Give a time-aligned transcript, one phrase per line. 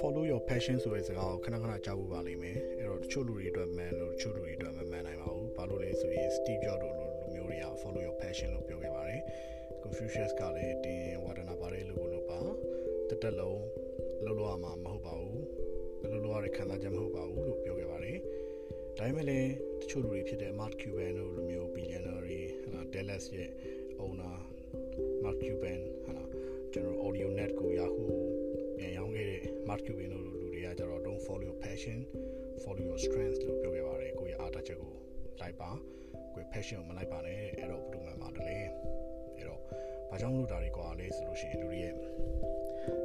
[0.00, 9.20] follow your passion ဆိုတဲ့စကားကိုခဏခဏကြားဖို့ပါလိမ့်မယ်အဲ့တော့တချို့လူတွေအတွက် man လို့တချို့လူတွေအတွက်မ man နိုင်ပါဘူးဘာလို့လဲဆိုရင် Steve Jobs တို့လိုလူမျိုးတွေက follow your passion လို့ပြောခဲ့ပါတယ်
[9.82, 12.40] Confucius ကလည်းတင်ဝါဒနာပါတယ်လို့လို့ပါ
[13.08, 13.60] တက်တက်လုံး
[14.24, 15.42] လှုပ်လို့ရမှာမဟုတ်ပါဘူး
[16.10, 18.18] လှုပ်လို့ရတဲ့ခံစားချက်မဟုတ်ပါဘူးလို့ပြောခဲ့ပါတယ်
[18.98, 19.50] ဒါပေမဲ့လည်း
[19.80, 22.40] တချို့လူတွေဖြစ်တဲ့ Mark Cuban တို့လိုမျိုး billionaire တွေ
[22.72, 23.50] ဟာ Dallas ရဲ့
[24.04, 24.31] owner Mark
[25.46, 26.14] Cuban ဟာ
[26.72, 28.08] ကျွန်တော် AudioNet ကို Yahoo
[28.78, 31.98] ပြန်ရောင်းခဲ့တဲ့ Mark Cuban တို့လူတွေကကျတော့ don't follow your passion
[32.62, 34.92] follow your strength လို့ပြောခဲ့ပါတယ်ကိုယ့်ရဲ့အားတက်ချက်ကို
[35.40, 35.70] လိုက်ပါ
[36.34, 38.58] ကိုယ့် passion ကိုမလိုက်ပါနဲ့အဲ့တော့ဘယ်လိုမှမတလဲ
[39.36, 39.60] အဲ့တော့
[40.10, 41.94] ဘာကြောင့်လို့ဒါတွေကွာလဲဆိုလို့ရှိရင်လူတွေရဲ့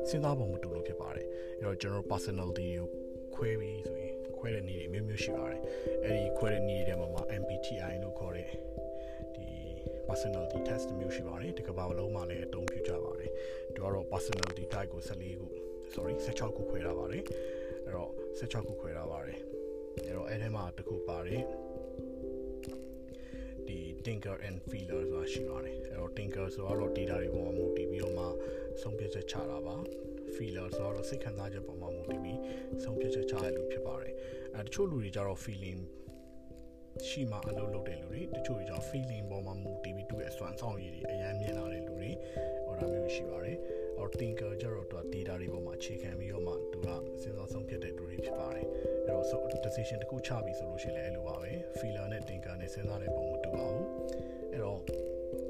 [0.10, 2.88] စဉ်းစားပုံမတူလို့ဖြစ်ပါတယ်အဲ့တော့ကျွန်တော် personality ကို
[3.36, 5.62] ခွဲပြီးဆိုရင်ခွဲတဲ့နည်းတွေမျိုးမျိုးရှိပါတယ်
[6.04, 8.50] အဲ့ဒီခွဲတဲ့နည်းတွေထဲမှာ MBTI လို့ခေါ်တဲ့
[9.36, 9.48] ဒီ
[10.10, 13.32] personality test မျိုးရှိပါတယ်ဒီကမ္ဘာလုံးမှာလည်းအသုံးပြုကြပါတယ်
[13.74, 15.48] ဒီကတော့ personality type ကို14ခု
[15.94, 17.24] sorry 16ခုခွဲထားပါတယ်
[17.86, 19.40] အဲ့တော့16ခုခွဲထားပါတယ်
[20.06, 21.44] အဲ့တော့အဲ့ထဲမှာတစ်ခုပါတယ်
[23.68, 28.26] ဒီ tinker and feeler ဆိုတာရှိပါတယ်အဲ့တော့ tinker ဆိုတော့ data တွေပေါ်မှာမူတည်ပြီးတော့မှ
[28.82, 29.76] ဆုံးဖြတ်ချက်ချတာပါ
[30.36, 32.40] feeler ဆိုတော့စိတ်ခံစားချက်ပေါ်မှာမူတည်ပြီး
[32.84, 34.14] ဆုံးဖြတ်ချက်ချရလို့ဖြစ်ပါတယ်
[34.56, 35.82] အဲတချို့လူတွေကြတော့ feeling
[37.10, 42.12] ရှိမှအလုပ်လုပ်တဲ့လူတွေတချို့ကြောင့် feeling ပေါ်မှာမူတည်ပြီးသူ့ရဲ့စွမ်းဆောင်ရည်တွေအများမြင်လာတဲ့လူတွေ
[42.66, 43.58] ဟောတာမျိုးရှိပါတယ်။
[44.00, 46.88] or thinker ကျတော့သူက data တွေပေါ်မှာအခြေခံပြီးတော့မှသူက
[47.22, 48.66] စဉ်းစားဆုံးဖြတ်တဲ့လူတွေဖြစ်ပါတယ်။
[49.06, 53.86] အဲ့တော့ so decision တစ်ခုချပြီဆိုလို့ရှိရင်လည်းအဲ့လိုပါပဲ။ feeler နဲ့ thinker နဲ့စဉ်းစားတဲ့ပုံမတူပါဘူး။
[54.52, 54.80] အဲ့တော့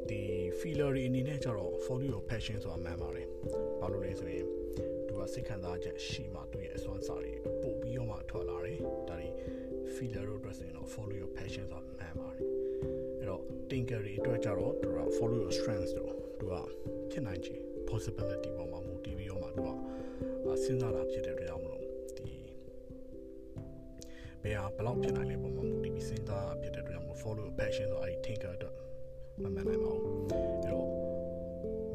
[0.10, 0.22] ဒီ
[0.60, 3.28] feeler တွေအနေနဲ့ကျတော့ follow your passion ဆိုတာမှန်ပါတယ်။
[3.82, 4.46] ဘာလို့လဲဆိုရင်
[5.08, 8.78] သူကစိတ်ခံစားချက်ရှိမှသူ့ရဲ့အစွမ်းစားတွေပို့ပြီးတော့မှထွက်လာတယ်။
[9.10, 9.28] ဒါတွေ
[9.98, 12.48] feeler တို့အတွက်ဆိုရင်တော့ follow your passion ဆိုတာမှန်ပါတယ်
[13.20, 16.54] အဲ့တော့ thinker တွေအတွက်ကြတော့သူက follow your strengths တို့သူက
[17.12, 17.56] ဖြစ်နိုင်ချေ
[17.90, 21.82] possibility ပေါ်မှာမူတည်ပြီးတော့မှသူကစဉ်းစားတာဖြစ်တဲ့အတွက်ကြောင့်မလို့
[22.18, 22.28] ဒီ
[24.44, 28.76] ဘယ်ဟာဘယ်လောက်ဖြစ်နိုင်လဲပေါ်မှာမူတည်ပြီးစဉ်းစားဖြစ်တဲ့အတွက်ကြောင့်မလို့ follow your passion ဆိုအဲ့ဒီ thinker အတွက်
[29.44, 30.88] မမှန်နိုင်ပါဘူးအဲ့တော့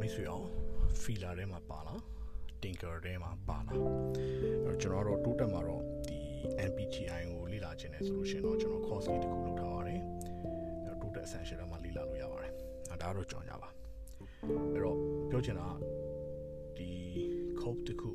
[0.00, 0.46] မိတ်ဆွေအောင်
[1.02, 1.98] feeler ထဲမှာပါလား
[2.62, 3.78] thinker ထဲမှာပါလား
[4.64, 6.01] အဲ့တော့ကျွန်တော်တို့တိုးတက်မှာတော့ဒီ
[6.70, 10.00] MBTI ကိုလေ့လာခြင်းနဲ့ဆိုလို့ရှိရင်တော့ကျွန်တော် course လေးတစ်ခုလုပ်ထားပါတယ်။
[10.86, 12.52] အဲ total essential မှာလေ့လာလို့ရပါတယ်။
[12.92, 13.68] အဲဒါတော့ကြောင်ကြပါ။
[14.74, 14.98] အဲ့တော့
[15.30, 15.68] ပြောချင်တာ
[16.76, 16.88] ဒီ
[17.60, 18.10] code တစ်ခု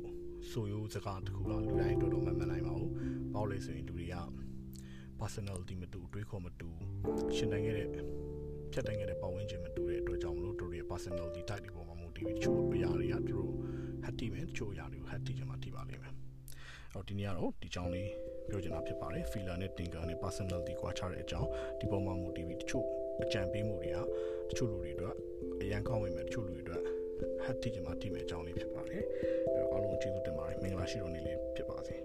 [0.50, 2.90] ဆိုရိုးစကားတစ်ခုကလူတိုင်းတော်တော်မှတ်မှတ်နိုင်ပါဘူး။
[3.34, 4.16] ဘာလို့လဲဆိုရင်လူတွေက
[5.20, 6.68] personality မတူတွေးခေါ်မတူ
[7.36, 7.88] ရှင်တိုင်းခဲ့တဲ့
[8.72, 13.52] ဖြတ်တိုင်းခဲ့တဲ့ပတ်ဝန်းကျင်မတူတဲ့အတွက်ကြောင့်မလို့တို့ရဲ့ personality type တွေပေါ်မှာမူတည်ပြီးတချို့အရာတွေကသူတို့
[14.06, 16.14] happy မယ်တချို့အရာတွေကို happy ချင်မှထိပါလိမ့်မယ်။
[16.94, 18.10] အော်ဒီနေ့ကတော့ဒီကြောင်းလေး
[18.48, 21.48] ပြောချင်တာဖြစ်ပါတယ် feeler နဲ့ thinker နဲ့ personality ကွာခြားတဲ့အကြောင်း
[21.80, 22.84] ဒီပုံမှာမူတည်ပြီးတချို့
[23.22, 23.98] အကြံပေးမှုတွေက
[24.50, 25.14] တချို့လူတွေအတွက်
[25.60, 26.82] အရန်ကောင်းဝင်မယ်တချို့လူတွေအတွက်
[27.44, 29.02] ဟတ်တီချင်မှတိမဲ့အကြောင်းလေးဖြစ်ပါတယ်
[29.54, 31.96] အဲတော့အားလုံးကျေးဇူးတင်ပါတယ်မင်္ဂလာရှိတော်နေ့လေးဖြစ်ပါစေ